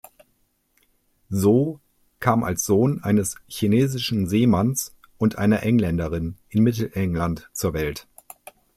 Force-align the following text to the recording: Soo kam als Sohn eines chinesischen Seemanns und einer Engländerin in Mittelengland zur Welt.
Soo 1.29 1.77
kam 2.19 2.43
als 2.43 2.65
Sohn 2.65 3.03
eines 3.03 3.35
chinesischen 3.47 4.27
Seemanns 4.27 4.95
und 5.19 5.37
einer 5.37 5.61
Engländerin 5.61 6.37
in 6.49 6.63
Mittelengland 6.63 7.51
zur 7.53 7.73
Welt. 7.75 8.07